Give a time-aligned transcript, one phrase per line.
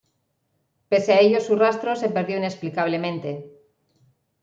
[0.89, 3.31] Pese a ello su rastro se perdió inexplicablemente.